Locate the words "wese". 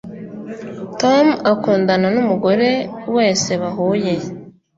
3.15-3.51